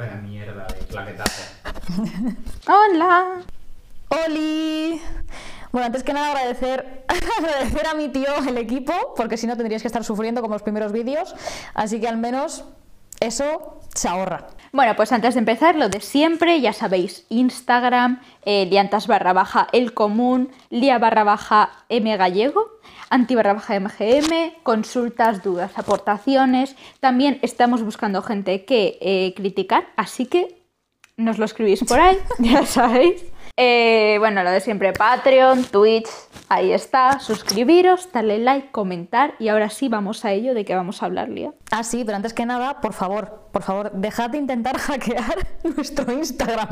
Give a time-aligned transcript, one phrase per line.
[0.00, 1.42] Vaya mierda de claquetazo.
[2.66, 3.42] Hola.
[4.08, 4.98] ¡Oli!
[5.72, 7.04] Bueno, antes que nada agradecer,
[7.38, 10.62] agradecer a mi tío el equipo, porque si no tendríais que estar sufriendo como los
[10.62, 11.34] primeros vídeos,
[11.74, 12.64] así que al menos
[13.20, 14.46] eso se ahorra.
[14.72, 19.66] Bueno, pues antes de empezar, lo de siempre, ya sabéis, Instagram, eh, liantas barra baja
[19.72, 22.66] el común, lia barra baja m gallego,
[23.08, 26.76] anti barra baja mgm, consultas, dudas, aportaciones.
[27.00, 30.62] También estamos buscando gente que eh, criticar, así que
[31.16, 33.24] nos lo escribís por ahí, ya sabéis.
[33.62, 36.08] Eh, bueno, lo de siempre, Patreon, Twitch,
[36.48, 41.02] ahí está, suscribiros, darle like, comentar y ahora sí vamos a ello de que vamos
[41.02, 41.52] a hablar, Lía.
[41.70, 45.46] Ah, sí, pero antes que nada, por favor, por favor, dejad de intentar hackear
[45.76, 46.68] nuestro Instagram.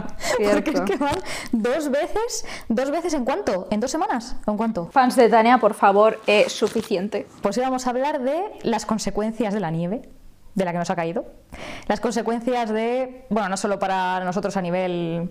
[0.51, 1.19] Porque es que van
[1.53, 4.87] dos veces, dos veces en cuánto, en dos semanas, ¿o en cuánto?
[4.87, 7.27] Fans de Tania, por favor, es suficiente.
[7.43, 10.09] Pues hoy vamos a hablar de las consecuencias de la nieve,
[10.55, 11.27] de la que nos ha caído.
[11.87, 15.31] Las consecuencias de, bueno, no solo para nosotros a nivel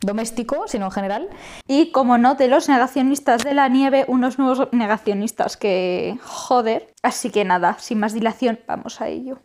[0.00, 1.28] doméstico, sino en general.
[1.66, 6.92] Y como no, de los negacionistas de la nieve, unos nuevos negacionistas que joder.
[7.02, 9.40] Así que nada, sin más dilación, vamos a ello.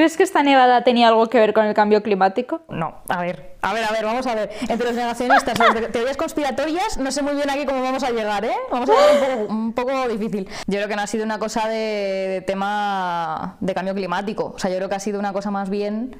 [0.00, 2.62] ¿Crees que esta nevada tenía algo que ver con el cambio climático?
[2.70, 4.50] No, a ver, a ver, a ver, vamos a ver.
[4.66, 8.42] Entre los negacionistas las teorías conspiratorias, no sé muy bien aquí cómo vamos a llegar,
[8.46, 8.56] ¿eh?
[8.72, 10.48] Vamos a llegar un poco, un poco difícil.
[10.66, 14.54] Yo creo que no ha sido una cosa de, de tema de cambio climático.
[14.56, 16.16] O sea, yo creo que ha sido una cosa más bien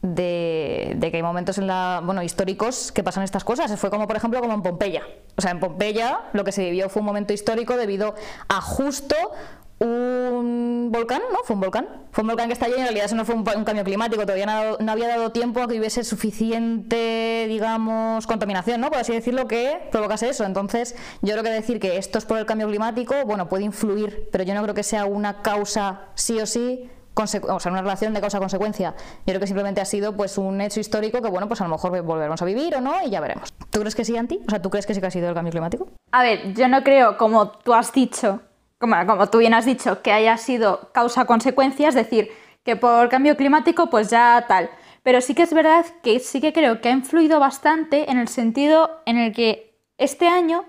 [0.00, 3.78] de, de que hay momentos en la, bueno, históricos que pasan estas cosas.
[3.78, 5.02] Fue como, por ejemplo, como en Pompeya.
[5.36, 8.14] O sea, en Pompeya lo que se vivió fue un momento histórico debido
[8.48, 9.14] a justo
[10.30, 11.38] un volcán, ¿no?
[11.44, 11.88] Fue un volcán.
[12.12, 14.22] Fue un volcán que estalló y en realidad eso no fue un, cambio climático.
[14.22, 14.46] Todavía
[14.78, 18.90] no, había dado tiempo a que hubiese suficiente, digamos, contaminación, ¿no?
[18.90, 20.44] Por así decirlo, que provocase eso.
[20.44, 24.28] Entonces, yo creo que decir que esto es por el cambio climático, bueno, puede influir,
[24.32, 26.90] pero yo no creo que sea una causa sí o sí
[27.22, 28.94] o sea, una relación de causa-consecuencia.
[29.18, 31.70] Yo creo que simplemente ha sido pues un hecho histórico que, bueno, pues a lo
[31.70, 33.52] mejor volveremos a vivir o no y ya veremos.
[33.70, 34.40] ¿Tú crees que sí, Anti?
[34.46, 35.88] O sea, ¿tú crees que sí que ha sido el cambio climático?
[36.12, 38.40] A ver, yo no creo, como tú has dicho,
[38.78, 42.30] como, como tú bien has dicho, que haya sido causa-consecuencia, es decir,
[42.64, 44.70] que por cambio climático pues ya tal.
[45.02, 48.28] Pero sí que es verdad que sí que creo que ha influido bastante en el
[48.28, 50.64] sentido en el que este año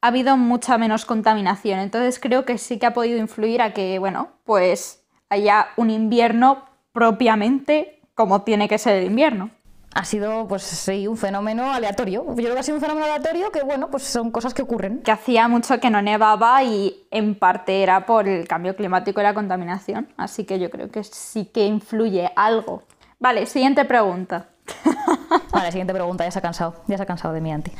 [0.00, 1.78] ha habido mucha menos contaminación.
[1.80, 6.64] Entonces creo que sí que ha podido influir a que, bueno, pues haya un invierno
[6.92, 9.50] propiamente como tiene que ser el invierno.
[9.94, 12.24] Ha sido, pues sí, un fenómeno aleatorio.
[12.26, 15.02] Yo creo que ha sido un fenómeno aleatorio que, bueno, pues son cosas que ocurren.
[15.02, 19.22] que hacía mucho que no nevaba y en parte era por el cambio climático y
[19.22, 20.08] la contaminación.
[20.16, 22.82] Así que yo creo que sí que influye algo.
[23.20, 24.48] Vale, siguiente pregunta.
[25.52, 26.82] Vale, siguiente pregunta, ya se ha cansado.
[26.88, 27.70] Ya se ha cansado de mi Anti.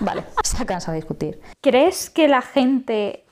[0.00, 1.40] Vale, se ha cansado de discutir.
[1.60, 3.24] ¿Crees que la gente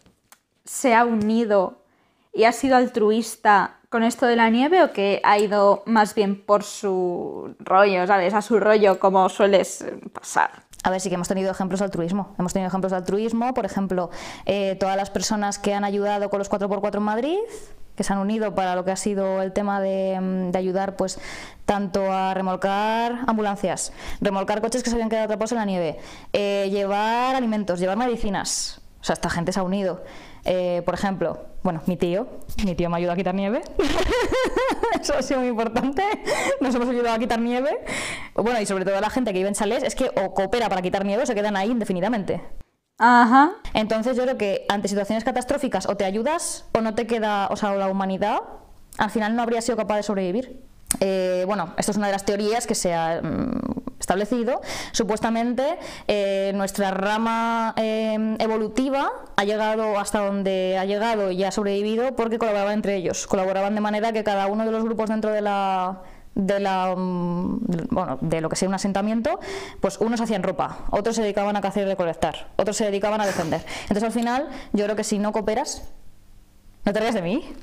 [0.65, 1.85] se ha unido
[2.33, 6.43] y ha sido altruista con esto de la nieve o que ha ido más bien
[6.43, 8.35] por su rollo, ¿sabes?
[8.35, 10.65] A su rollo como sueles pasar.
[10.83, 12.35] A ver, sí que hemos tenido ejemplos de altruismo.
[12.37, 14.11] Hemos tenido ejemplos de altruismo, por ejemplo,
[14.47, 17.39] eh, todas las personas que han ayudado con los 4x4 en Madrid,
[17.95, 20.97] que se han unido para lo que ha sido el tema de, mm, de ayudar,
[20.97, 21.21] pues,
[21.65, 26.01] tanto a remolcar ambulancias, remolcar coches que se habían quedado atrapados en la nieve,
[26.33, 28.81] eh, llevar alimentos, llevar medicinas.
[29.01, 30.03] O sea, esta gente se ha unido.
[30.45, 32.29] Eh, por ejemplo, bueno, mi tío,
[32.63, 33.63] mi tío me ayuda a quitar nieve.
[35.01, 36.05] Eso ha sido muy importante.
[36.61, 37.71] Nos hemos ayudado a quitar nieve.
[38.35, 40.83] Bueno, y sobre todo la gente que vive en chalés es que o coopera para
[40.83, 42.43] quitar nieve o se quedan ahí indefinidamente.
[42.99, 43.53] Ajá.
[43.73, 47.57] Entonces yo creo que ante situaciones catastróficas o te ayudas o no te queda, o
[47.57, 48.41] sea, o la humanidad
[48.99, 50.63] al final no habría sido capaz de sobrevivir.
[51.01, 54.61] Eh, bueno, esto es una de las teorías que se ha mm, establecido.
[54.93, 62.15] Supuestamente eh, nuestra rama eh, evolutiva ha llegado hasta donde ha llegado y ha sobrevivido
[62.15, 63.27] porque colaboraban entre ellos.
[63.27, 66.03] Colaboraban de manera que cada uno de los grupos dentro de la
[66.35, 67.61] de la mm,
[67.91, 69.39] bueno, de lo que sea un asentamiento,
[69.81, 73.27] pues unos hacían ropa, otros se dedicaban a cazar y recolectar, otros se dedicaban a
[73.27, 73.65] defender.
[73.83, 75.85] Entonces al final, yo creo que si no cooperas,
[76.85, 77.45] no te rías de mí.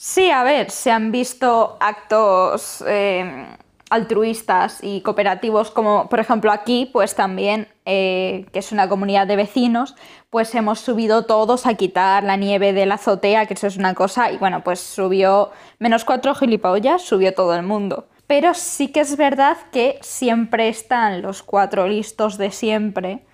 [0.00, 3.48] Sí, a ver, se han visto actos eh,
[3.90, 9.36] altruistas y cooperativos, como por ejemplo aquí, pues también, eh, que es una comunidad de
[9.36, 9.94] vecinos,
[10.30, 13.94] pues hemos subido todos a quitar la nieve de la azotea, que eso es una
[13.94, 18.08] cosa, y bueno, pues subió menos cuatro gilipollas, subió todo el mundo.
[18.26, 23.24] Pero sí que es verdad que siempre están los cuatro listos de siempre,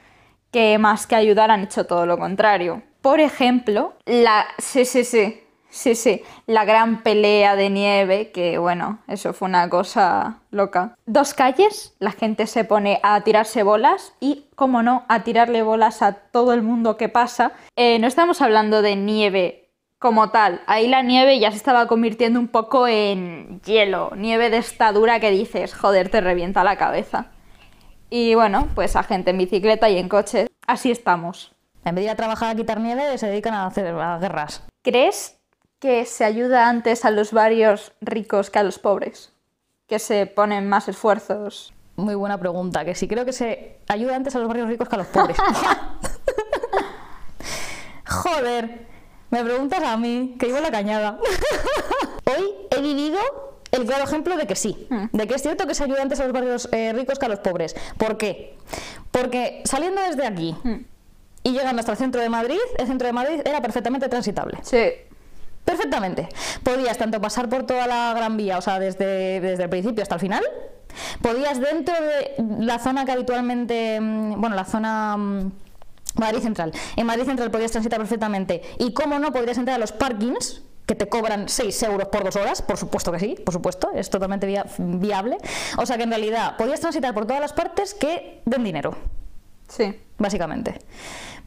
[0.53, 2.83] que más que ayudar han hecho todo lo contrario.
[3.01, 4.47] Por ejemplo, la...
[4.59, 5.44] Sí, sí, sí.
[5.75, 10.95] Sí, sí, la gran pelea de nieve, que bueno, eso fue una cosa loca.
[11.05, 16.01] Dos calles, la gente se pone a tirarse bolas y, como no, a tirarle bolas
[16.01, 17.55] a todo el mundo que pasa.
[17.75, 19.69] Eh, no estamos hablando de nieve
[19.99, 24.59] como tal, ahí la nieve ya se estaba convirtiendo un poco en hielo, nieve de
[24.59, 27.33] esta dura que dices, joder, te revienta la cabeza.
[28.11, 31.53] Y bueno, pues a gente en bicicleta y en coche, así estamos.
[31.85, 34.65] En vez de ir a trabajar a quitar nieve, se dedican a hacer a guerras.
[34.85, 35.41] ¿Crees
[35.85, 39.35] que se ayuda antes a los barrios ricos que a los pobres?
[39.87, 41.75] Que se ponen más esfuerzos.
[41.97, 44.95] Muy buena pregunta, que sí creo que se ayuda antes a los barrios ricos que
[44.95, 45.37] a los pobres.
[48.09, 48.87] Joder,
[49.29, 51.19] me preguntas a mí, que llevo la cañada.
[52.35, 53.19] Hoy he vivido
[53.71, 56.25] el claro ejemplo de que sí, de que es cierto que se ayuda antes a
[56.25, 57.77] los barrios eh, ricos que a los pobres.
[57.99, 58.57] ¿Por qué?
[59.11, 60.57] Porque saliendo desde aquí
[61.43, 64.61] y llegando hasta el centro de Madrid, el centro de Madrid era perfectamente transitable.
[64.63, 64.81] Sí.
[65.65, 66.29] Perfectamente.
[66.63, 70.17] Podías tanto pasar por toda la Gran Vía, o sea, desde, desde el principio hasta
[70.17, 70.43] el final.
[71.23, 72.35] Podías dentro de
[72.65, 75.53] la zona que habitualmente, mm, bueno, la zona mm,
[76.17, 76.73] Madrid Central.
[76.97, 78.63] En Madrid Central podías transitar perfectamente.
[78.79, 82.37] Y cómo no, podrías entrar a los parkings que te cobran 6 euros por dos
[82.37, 85.39] horas, por supuesto que sí, por supuesto, es totalmente via- viable.
[85.79, 88.95] O sea que en realidad podías transitar por todas las partes que den dinero
[89.67, 89.99] Sí.
[90.19, 90.79] básicamente.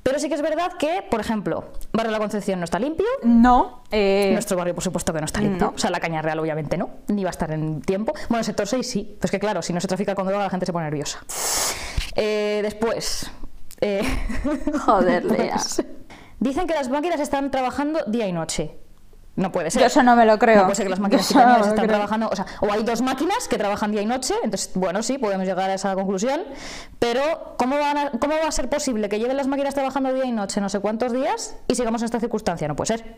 [0.08, 3.06] Pero sí que es verdad que, por ejemplo, Barrio La Concepción no está limpio.
[3.24, 3.84] No.
[3.92, 5.68] eh, Nuestro barrio, por supuesto, que no está limpio.
[5.68, 5.74] no.
[5.76, 6.90] O sea, la Caña Real, obviamente, no.
[7.10, 8.14] Ni va a estar en tiempo.
[8.30, 9.18] Bueno, el sector 6 sí.
[9.20, 11.20] Pues que claro, si no se trafica con droga, la gente se pone nerviosa.
[12.16, 13.30] Eh, después.
[13.82, 14.02] eh,
[14.86, 15.58] Joder, Lea.
[16.40, 18.78] dicen que las máquinas están trabajando día y noche.
[19.38, 19.82] No puede ser.
[19.82, 20.58] Yo eso no me lo creo.
[20.58, 21.88] No puede ser que las máquinas no están creo.
[21.88, 25.18] trabajando, o sea, o hay dos máquinas que trabajan día y noche, entonces, bueno, sí,
[25.20, 26.42] podemos llegar a esa conclusión,
[27.00, 30.26] pero ¿cómo, van a- ¿cómo va a ser posible que lleven las máquinas trabajando día
[30.26, 32.68] y noche no sé cuántos días y sigamos en esta circunstancia?
[32.68, 33.16] No puede ser.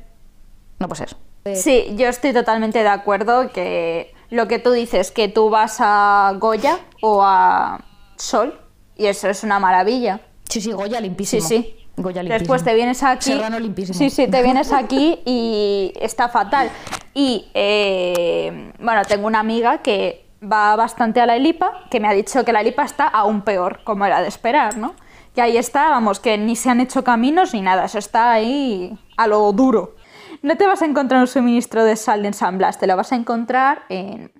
[0.77, 1.17] No puede ser.
[1.45, 5.77] Eh, Sí, yo estoy totalmente de acuerdo que lo que tú dices, que tú vas
[5.79, 7.79] a Goya o a
[8.17, 8.59] Sol
[8.97, 10.19] y eso es una maravilla.
[10.49, 11.47] sí, sí, Goya Sí, limpísimo.
[11.47, 11.75] sí.
[12.01, 12.23] Goya.
[12.23, 13.31] Después te vienes aquí.
[13.33, 13.97] Serrano limpísimo.
[13.97, 16.69] Sí, sí, te vienes aquí y está fatal.
[17.13, 22.13] Y eh, bueno, tengo una amiga que va bastante a la Elipa, que me ha
[22.13, 24.95] dicho que la Elipa está aún peor, como era de esperar, ¿no?
[25.35, 28.97] Que ahí está, vamos, que ni se han hecho caminos ni nada, eso está ahí
[29.17, 29.95] a lo duro.
[30.41, 33.11] No te vas a encontrar un suministro de sal en San Blas, te lo vas
[33.11, 34.31] a encontrar en,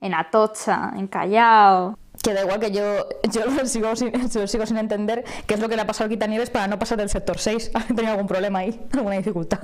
[0.00, 1.98] en Atocha, en Callao.
[2.22, 5.60] Que da igual que yo, yo lo sigo, sin, yo sigo sin entender qué es
[5.60, 7.70] lo que le ha pasado al Quitanieves para no pasar del sector 6.
[7.74, 8.80] ¿Ha tenido algún problema ahí?
[8.92, 9.60] ¿Alguna dificultad?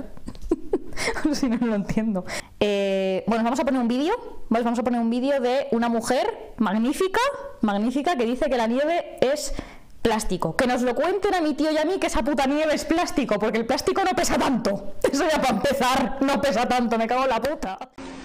[1.33, 2.25] si no, lo entiendo.
[2.59, 4.15] Eh, bueno, vamos a poner un vídeo,
[4.49, 4.63] ¿vale?
[4.63, 7.19] Vamos a poner un vídeo de una mujer magnífica,
[7.61, 9.53] magnífica, que dice que la nieve es
[10.01, 10.55] plástico.
[10.55, 12.85] Que nos lo cuenten a mi tío y a mí que esa puta nieve es
[12.85, 14.95] plástico, porque el plástico no pesa tanto.
[15.03, 17.77] Eso ya para empezar, no pesa tanto, me cago en la puta.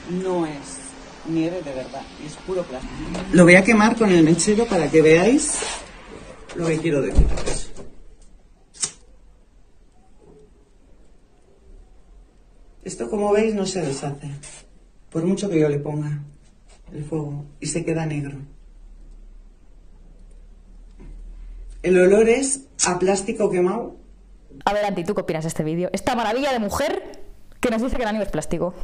[0.09, 0.82] no es
[1.27, 2.95] nieve de verdad, es puro plástico.
[3.33, 5.61] Lo voy a quemar con el mechero para que veáis
[6.57, 7.71] lo que quiero deciros.
[12.85, 14.29] Esto, como veis, no se deshace,
[15.11, 16.21] por mucho que yo le ponga
[16.93, 18.37] el fuego, y se queda negro.
[21.83, 23.97] El olor es a plástico quemado
[24.65, 25.91] A ver, Anti, ¿tú qué opinas de este vídeo?
[25.93, 27.21] Esta maravilla de mujer
[27.61, 28.75] que nos dice que la nieve es plástico.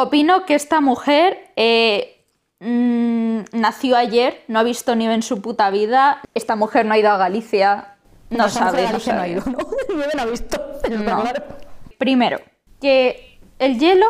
[0.00, 2.24] Opino que esta mujer eh,
[2.60, 6.20] mm, nació ayer, no ha visto nieve en su puta vida.
[6.34, 7.96] Esta mujer no ha ido a Galicia,
[8.30, 8.82] no mujer sabe.
[8.82, 9.32] no Galicia no ha sabe.
[9.32, 9.58] ido, ¿no?
[10.14, 10.56] No ha visto.
[10.90, 11.22] No.
[11.22, 11.42] claro.
[11.98, 12.38] Primero,
[12.80, 14.06] que el hielo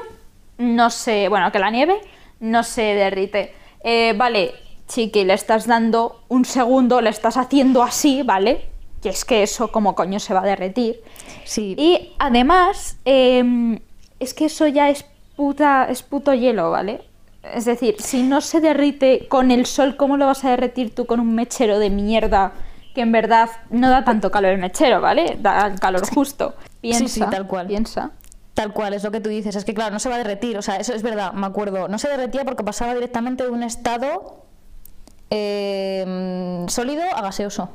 [0.58, 1.30] no se.
[1.30, 1.98] Bueno, que la nieve
[2.40, 3.54] no se derrite.
[3.82, 4.56] Eh, vale,
[4.88, 8.66] chiqui, le estás dando un segundo, le estás haciendo así, ¿vale?
[9.00, 11.00] Que es que eso, como coño, se va a derretir.
[11.44, 11.74] Sí.
[11.78, 13.80] Y además, eh,
[14.20, 15.06] es que eso ya es,
[15.38, 17.00] puta, es puto hielo, ¿vale?
[17.54, 21.06] Es decir, si no se derrite con el sol, ¿cómo lo vas a derretir tú
[21.06, 22.54] con un mechero de mierda
[22.92, 25.38] que en verdad no da tanto calor el mechero, ¿vale?
[25.40, 26.54] Da el calor justo.
[26.80, 27.68] Piensa, sí, tal cual.
[27.68, 28.10] Piensa.
[28.54, 29.54] Tal cual, es lo que tú dices.
[29.54, 30.58] Es que, claro, no se va a derretir.
[30.58, 31.86] O sea, eso es verdad, me acuerdo.
[31.86, 34.44] No se derretía porque pasaba directamente de un estado
[35.30, 37.70] eh, sólido a gaseoso.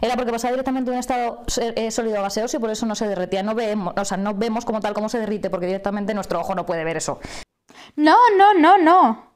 [0.00, 2.94] Era porque pasaba directamente de un estado eh, sólido a gaseoso y por eso no
[2.94, 3.42] se derretía.
[3.42, 6.54] No vemos, o sea, no vemos como tal cómo se derrite porque directamente nuestro ojo
[6.54, 7.20] no puede ver eso.
[7.96, 9.26] No, no, no, no.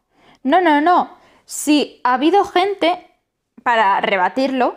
[0.42, 1.16] No, no, no.
[1.44, 3.06] Si ha habido gente
[3.62, 4.76] para rebatirlo,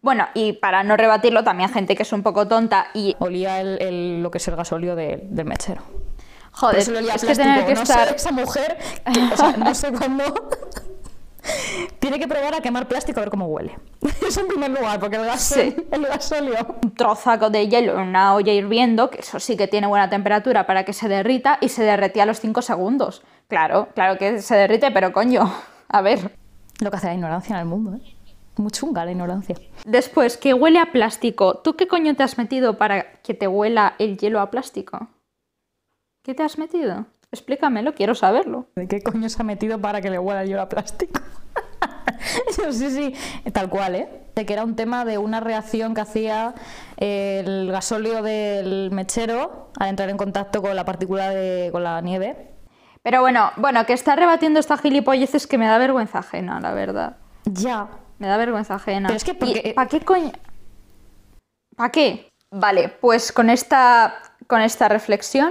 [0.00, 3.80] bueno, y para no rebatirlo también gente que es un poco tonta y, Olía el,
[3.82, 5.82] el- lo que es el gasóleo de- del mechero.
[6.52, 6.88] joder, es
[7.24, 8.08] que tener que no estar...
[8.10, 8.78] sé, esa mujer,
[9.12, 10.24] que- o sea, no sé cuándo,
[11.98, 13.78] Tiene que probar a quemar plástico a ver cómo huele.
[14.26, 15.74] Eso en primer lugar, porque el, gas, Sí.
[15.90, 16.76] el gasóleo.
[16.82, 20.66] Un trozaco de hielo en una olla hirviendo, que eso sí que tiene buena temperatura
[20.66, 23.22] para que se derrita, y se derretía a los 5 segundos.
[23.48, 25.52] Claro, claro que se derrite, pero coño,
[25.88, 26.36] a ver.
[26.80, 28.14] Lo que hace la ignorancia en el mundo, ¿eh?
[28.56, 29.56] Muy chunga la ignorancia.
[29.84, 31.58] Después, que huele a plástico.
[31.58, 35.08] ¿Tú qué coño te has metido para que te huela el hielo a plástico?
[36.22, 37.06] ¿Qué te has metido?
[37.34, 38.66] Explícamelo, quiero saberlo.
[38.76, 41.20] ¿De qué coño se ha metido para que le huela el hielo a plástico?
[42.56, 44.08] Yo sí, sí, tal cual, ¿eh?
[44.34, 46.54] De que era un tema de una reacción que hacía
[46.96, 52.50] el gasóleo del mechero al entrar en contacto con la partícula de con la nieve.
[53.02, 56.72] Pero bueno, bueno, que está rebatiendo esta gilipollez es que me da vergüenza ajena, la
[56.72, 57.16] verdad.
[57.44, 57.88] Ya.
[58.18, 59.08] Me da vergüenza ajena.
[59.08, 60.32] Pero es que porque- ¿Para qué coño?
[61.76, 62.30] ¿Para qué?
[62.50, 64.14] Vale, pues con esta,
[64.46, 65.50] con esta reflexión,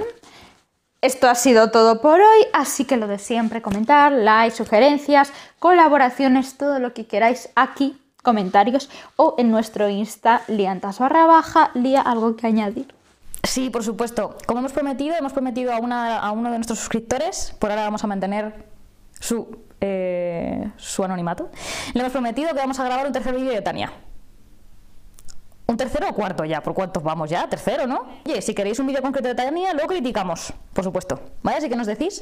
[1.04, 6.58] esto ha sido todo por hoy, así que lo de siempre, comentar, like, sugerencias, colaboraciones,
[6.58, 12.38] todo lo que queráis aquí, comentarios o en nuestro Insta, liantas barra baja, lía algo
[12.38, 12.96] que añadir.
[13.44, 14.38] Sí, por supuesto.
[14.48, 15.76] Como hemos prometido, hemos prometido a,
[16.20, 18.66] a uno de nuestros suscriptores, por ahora vamos a mantener
[19.20, 21.50] su, eh, su anonimato,
[21.94, 23.92] le hemos prometido que vamos a grabar un tercer vídeo de Tania.
[25.66, 26.62] ¿Un tercero o cuarto ya?
[26.62, 27.48] ¿Por cuántos vamos ya?
[27.48, 28.06] Tercero, ¿no?
[28.26, 31.22] Oye, si queréis un vídeo concreto de Tania, lo criticamos, por supuesto.
[31.42, 31.58] ¿Vale?
[31.58, 32.22] Así que nos decís.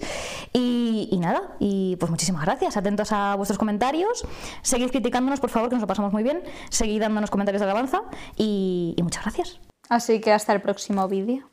[0.53, 2.77] Y, y nada, y pues muchísimas gracias.
[2.77, 4.25] Atentos a vuestros comentarios.
[4.61, 6.43] Seguid criticándonos, por favor, que nos lo pasamos muy bien.
[6.69, 8.03] Seguid dándonos comentarios de alabanza.
[8.37, 9.59] Y, y muchas gracias.
[9.89, 11.49] Así que hasta el próximo vídeo.